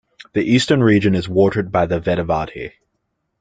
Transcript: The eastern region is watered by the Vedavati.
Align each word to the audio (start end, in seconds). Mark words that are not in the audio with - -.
The 0.33 0.41
eastern 0.41 0.81
region 0.81 1.13
is 1.13 1.29
watered 1.29 1.71
by 1.71 1.85
the 1.85 1.99
Vedavati. 2.01 2.71